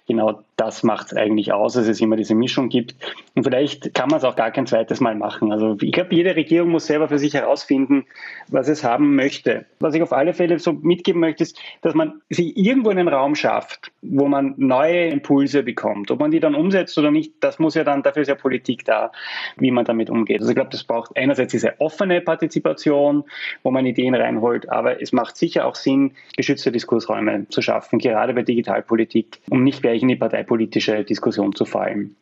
[0.08, 2.96] genau das macht es eigentlich aus, dass es immer diese Mischung gibt.
[3.36, 5.54] Und vielleicht kann man es auch gar kein zweites Mal machen.
[5.54, 8.06] Also ich glaube, jede Regierung muss selber für sich herausfinden,
[8.48, 9.66] was es haben möchte.
[9.80, 13.36] Was ich auf alle Fälle so mitgeben möchte, ist, dass man sich irgendwo einen Raum
[13.36, 15.99] schafft, wo man neue Impulse bekommt.
[16.10, 18.86] Ob man die dann umsetzt oder nicht, das muss ja dann, dafür ist ja Politik
[18.86, 19.12] da,
[19.58, 20.40] wie man damit umgeht.
[20.40, 23.24] Also ich glaube, das braucht einerseits diese offene Partizipation,
[23.64, 28.34] wo man Ideen reinholt, aber es macht sicher auch Sinn, geschützte Diskursräume zu schaffen, gerade
[28.34, 32.16] bei Digitalpolitik, um nicht gleich in die Partei politische Diskussion zu fallen.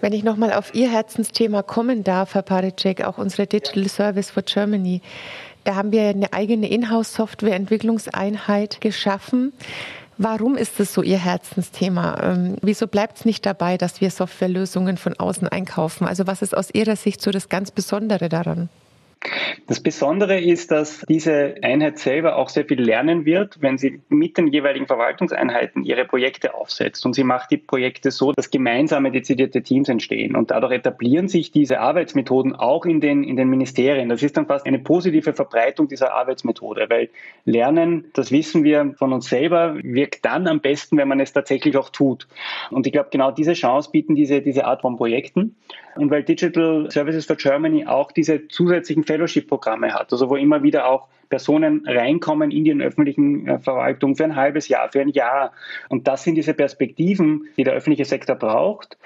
[0.00, 4.42] Wenn ich nochmal auf Ihr Herzensthema kommen darf, Herr Paricek, auch unsere Digital Service for
[4.42, 5.00] Germany,
[5.64, 9.54] da haben wir eine eigene Inhouse-Software-Entwicklungseinheit geschaffen.
[10.16, 12.20] Warum ist das so Ihr Herzensthema?
[12.22, 16.06] Ähm, wieso bleibt es nicht dabei, dass wir Softwarelösungen von außen einkaufen?
[16.06, 18.68] Also was ist aus Ihrer Sicht so das ganz Besondere daran?
[19.66, 24.36] Das Besondere ist, dass diese Einheit selber auch sehr viel lernen wird, wenn sie mit
[24.36, 27.06] den jeweiligen Verwaltungseinheiten ihre Projekte aufsetzt.
[27.06, 30.36] Und sie macht die Projekte so, dass gemeinsame dezidierte Teams entstehen.
[30.36, 34.08] Und dadurch etablieren sich diese Arbeitsmethoden auch in den, in den Ministerien.
[34.10, 37.08] Das ist dann fast eine positive Verbreitung dieser Arbeitsmethode, weil
[37.46, 41.76] Lernen, das wissen wir von uns selber, wirkt dann am besten, wenn man es tatsächlich
[41.76, 42.28] auch tut.
[42.70, 45.56] Und ich glaube, genau diese Chance bieten diese, diese Art von Projekten.
[45.96, 50.86] Und weil Digital Services for Germany auch diese zusätzlichen Fellowship-Programme hat, also wo immer wieder
[50.86, 55.52] auch Personen reinkommen in die öffentlichen äh, Verwaltung für ein halbes Jahr, für ein Jahr.
[55.88, 58.98] Und das sind diese Perspektiven, die der öffentliche Sektor braucht,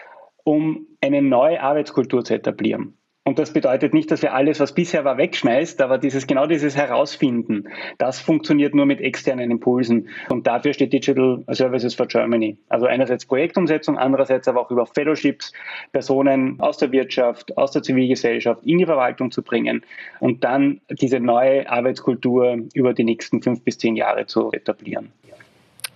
[0.45, 2.98] um eine neue Arbeitskultur zu etablieren.
[3.29, 6.79] Und das bedeutet nicht, dass wir alles, was bisher war, wegschmeißt, aber dieses, genau dieses
[6.79, 10.09] Herausfinden, das funktioniert nur mit externen Impulsen.
[10.31, 12.57] Und dafür steht Digital Services for Germany.
[12.71, 15.53] Also einerseits Projektumsetzung, andererseits aber auch über Fellowships
[15.93, 19.85] Personen aus der Wirtschaft, aus der Zivilgesellschaft in die Verwaltung zu bringen
[20.21, 25.13] und dann diese neue Arbeitskultur über die nächsten fünf bis zehn Jahre zu etablieren.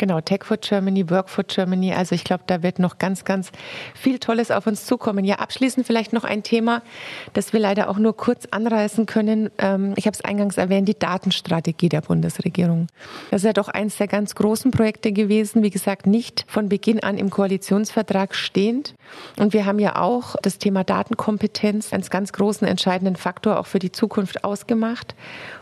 [0.02, 1.92] Genau, Tech for Germany, Work for Germany.
[1.92, 3.52] Also ich glaube, da wird noch ganz, ganz
[3.94, 5.24] viel Tolles auf uns zukommen.
[5.24, 6.82] Ja, abschließend vielleicht noch ein Thema,
[7.34, 9.48] das wir leider auch nur kurz anreißen können.
[9.58, 12.88] Ähm, ich habe es eingangs erwähnt, die Datenstrategie der Bundesregierung.
[13.30, 15.62] Das ist ja doch eines der ganz großen Projekte gewesen.
[15.62, 18.94] Wie gesagt, nicht von Beginn an im Koalitionsvertrag stehend.
[19.38, 23.78] Und wir haben ja auch das Thema Datenkompetenz als ganz großen entscheidenden Faktor auch für
[23.78, 25.14] die Zukunft ausgemacht.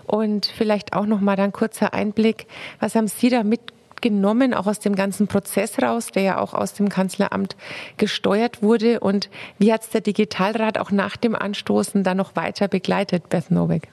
[0.07, 2.47] Und vielleicht auch noch mal dann kurzer Einblick.
[2.79, 3.61] Was haben Sie da mit
[4.01, 7.57] genommen, auch aus dem ganzen Prozess raus, der ja auch aus dem Kanzleramt
[7.97, 9.01] gesteuert wurde?
[9.01, 13.51] Und wie hat es der Digitalrat auch nach dem Anstoßen dann noch weiter begleitet, Beth
[13.51, 13.89] Novick?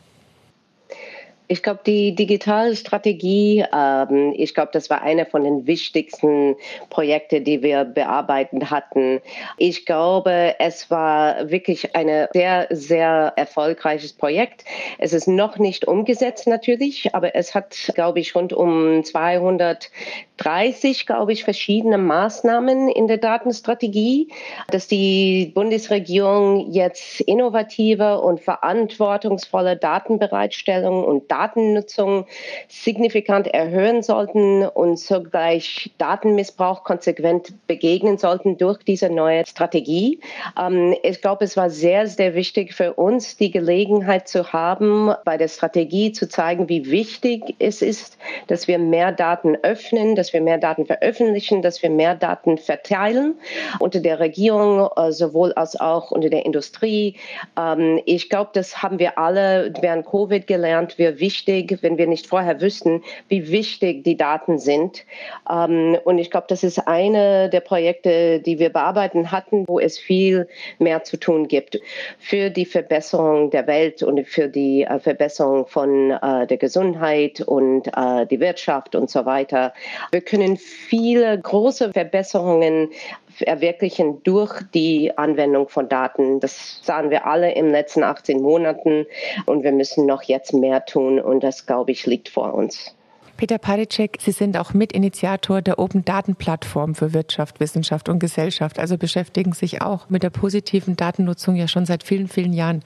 [1.50, 6.58] Ich glaube, die Digitalstrategie, ähm, ich glaube, das war einer von den wichtigsten
[6.90, 9.22] Projekten, die wir bearbeiten hatten.
[9.58, 14.66] Ich glaube, es war wirklich ein sehr, sehr erfolgreiches Projekt.
[14.98, 21.32] Es ist noch nicht umgesetzt natürlich, aber es hat, glaube ich, rund um 230, glaube
[21.32, 24.28] ich, verschiedene Maßnahmen in der Datenstrategie,
[24.70, 32.26] dass die Bundesregierung jetzt innovative und verantwortungsvolle Datenbereitstellung und Datennutzung
[32.68, 40.20] signifikant erhöhen sollten und zugleich Datenmissbrauch konsequent begegnen sollten durch diese neue Strategie.
[40.60, 45.38] Ähm, ich glaube, es war sehr, sehr wichtig für uns, die Gelegenheit zu haben, bei
[45.38, 50.42] der Strategie zu zeigen, wie wichtig es ist, dass wir mehr Daten öffnen, dass wir
[50.42, 53.36] mehr Daten veröffentlichen, dass wir mehr Daten verteilen
[53.80, 57.16] unter der Regierung, äh, sowohl als auch unter der Industrie.
[57.60, 62.28] Ähm, ich glaube, das haben wir alle während Covid gelernt, wie wichtig, wenn wir nicht
[62.28, 65.04] vorher wüssten, wie wichtig die Daten sind.
[65.50, 70.00] Ähm, und ich glaube, das ist eine der Projekte, die wir bearbeiten hatten, wo es
[70.00, 70.48] viel
[70.80, 71.80] mehr zu tun gibt
[72.18, 77.88] für die Verbesserung der Welt und für die äh, Verbesserung von äh, der Gesundheit und
[77.88, 79.74] äh, die Wirtschaft und so weiter.
[80.12, 82.90] Wir können viele große Verbesserungen
[83.38, 86.40] verwirklichen durch die Anwendung von Daten.
[86.40, 89.06] Das sahen wir alle in den letzten 18 Monaten
[89.46, 92.96] und wir müssen noch jetzt mehr tun und das, glaube ich, liegt vor uns.
[93.38, 98.80] Peter Paricek, Sie sind auch Mitinitiator der Open Daten Plattform für Wirtschaft, Wissenschaft und Gesellschaft,
[98.80, 102.84] also beschäftigen sich auch mit der positiven Datennutzung ja schon seit vielen, vielen Jahren.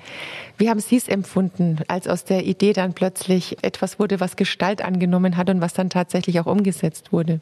[0.58, 4.84] Wie haben Sie es empfunden, als aus der Idee dann plötzlich etwas wurde, was Gestalt
[4.84, 7.40] angenommen hat und was dann tatsächlich auch umgesetzt wurde?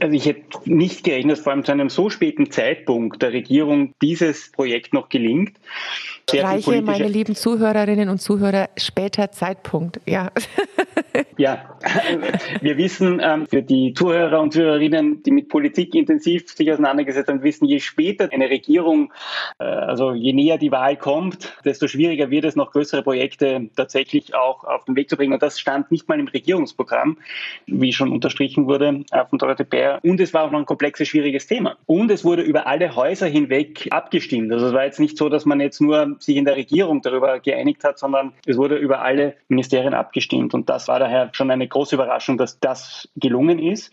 [0.00, 3.94] Also ich hätte nicht gerechnet, dass vor allem zu einem so späten Zeitpunkt der Regierung
[4.02, 5.56] dieses Projekt noch gelingt.
[6.32, 10.30] Reiche, meine lieben Zuhörerinnen und Zuhörer, später Zeitpunkt, ja.
[11.38, 11.78] Ja,
[12.60, 17.42] wir wissen, ähm, für die Zuhörer und Zuhörerinnen, die mit Politik intensiv sich auseinandergesetzt haben,
[17.42, 19.12] wissen, je später eine Regierung,
[19.58, 24.34] äh, also je näher die Wahl kommt, desto schwieriger wird es, noch größere Projekte tatsächlich
[24.34, 25.34] auch auf den Weg zu bringen.
[25.34, 27.18] Und das stand nicht mal im Regierungsprogramm,
[27.66, 29.85] wie schon unterstrichen wurde von Dorothee Bär.
[30.02, 31.76] Und es war auch noch ein komplexes, schwieriges Thema.
[31.86, 34.52] Und es wurde über alle Häuser hinweg abgestimmt.
[34.52, 37.40] Also es war jetzt nicht so, dass man jetzt nur sich in der Regierung darüber
[37.40, 40.54] geeinigt hat, sondern es wurde über alle Ministerien abgestimmt.
[40.54, 43.92] Und das war daher schon eine große Überraschung, dass das gelungen ist.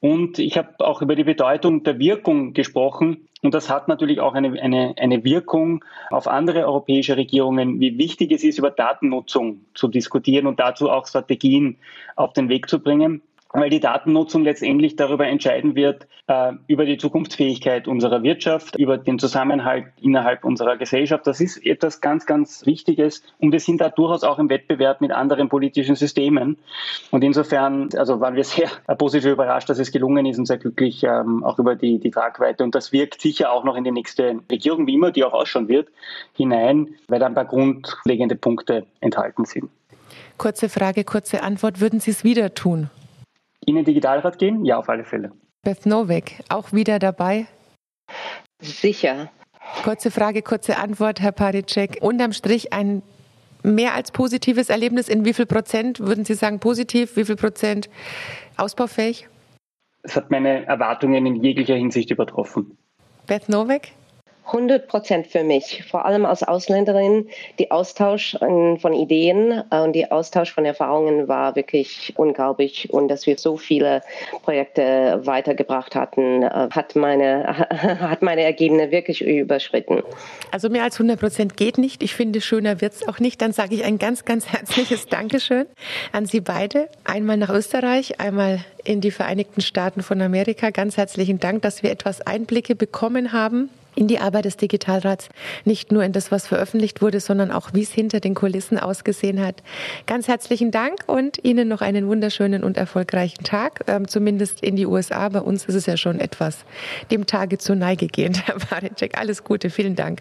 [0.00, 3.28] Und ich habe auch über die Bedeutung der Wirkung gesprochen.
[3.42, 8.32] Und das hat natürlich auch eine, eine, eine Wirkung auf andere europäische Regierungen, wie wichtig
[8.32, 11.76] es ist, über Datennutzung zu diskutieren und dazu auch Strategien
[12.16, 13.22] auf den Weg zu bringen
[13.52, 19.18] weil die Datennutzung letztendlich darüber entscheiden wird, äh, über die Zukunftsfähigkeit unserer Wirtschaft, über den
[19.18, 21.26] Zusammenhalt innerhalb unserer Gesellschaft.
[21.26, 25.10] Das ist etwas ganz, ganz Wichtiges und wir sind da durchaus auch im Wettbewerb mit
[25.10, 26.58] anderen politischen Systemen.
[27.10, 31.02] Und insofern, also waren wir sehr positiv überrascht, dass es gelungen ist und sehr glücklich
[31.02, 32.62] ähm, auch über die, die Tragweite.
[32.62, 35.68] Und das wirkt sicher auch noch in die nächste Regierung, wie immer die auch ausschauen
[35.68, 35.88] wird,
[36.36, 39.70] hinein, weil da ein paar grundlegende Punkte enthalten sind.
[40.38, 41.80] Kurze Frage, kurze Antwort.
[41.80, 42.88] Würden Sie es wieder tun?
[43.66, 44.64] Ihnen Digitalrat gehen?
[44.64, 45.32] Ja, auf alle Fälle.
[45.62, 47.46] Beth Nowek, auch wieder dabei?
[48.60, 49.30] Sicher.
[49.84, 51.98] Kurze Frage, kurze Antwort, Herr Paricek.
[52.00, 53.02] Unterm Strich ein
[53.62, 55.08] mehr als positives Erlebnis.
[55.08, 57.16] In wie viel Prozent würden Sie sagen positiv?
[57.16, 57.88] Wie viel Prozent
[58.56, 59.28] ausbaufähig?
[60.02, 62.78] Es hat meine Erwartungen in jeglicher Hinsicht übertroffen.
[63.26, 63.92] Beth Nowek?
[64.52, 67.28] 100 Prozent für mich, vor allem als Ausländerin.
[67.58, 72.92] Die Austausch von Ideen äh, und die Austausch von Erfahrungen war wirklich unglaublich.
[72.92, 74.02] Und dass wir so viele
[74.42, 77.46] Projekte weitergebracht hatten, äh, hat meine,
[78.00, 80.02] hat meine Ergebnisse wirklich überschritten.
[80.50, 82.02] Also mehr als 100 Prozent geht nicht.
[82.02, 83.40] Ich finde, schöner wird es auch nicht.
[83.40, 85.66] Dann sage ich ein ganz, ganz herzliches Dankeschön
[86.12, 86.88] an Sie beide.
[87.04, 90.70] Einmal nach Österreich, einmal in die Vereinigten Staaten von Amerika.
[90.70, 93.70] Ganz herzlichen Dank, dass wir etwas Einblicke bekommen haben
[94.00, 95.28] in die Arbeit des Digitalrats,
[95.64, 99.40] nicht nur in das, was veröffentlicht wurde, sondern auch, wie es hinter den Kulissen ausgesehen
[99.44, 99.62] hat.
[100.06, 104.86] Ganz herzlichen Dank und Ihnen noch einen wunderschönen und erfolgreichen Tag, ähm, zumindest in die
[104.86, 105.28] USA.
[105.28, 106.64] Bei uns ist es ja schon etwas
[107.10, 109.18] dem Tage zur Neige gehend, Herr Barecek.
[109.18, 110.20] Alles Gute, vielen Dank.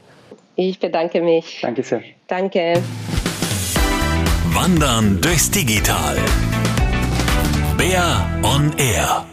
[0.55, 1.59] Ich bedanke mich.
[1.61, 2.03] Danke sehr.
[2.27, 2.73] Danke.
[4.47, 6.17] Wandern durchs Digital.
[7.77, 9.25] Bär on Air.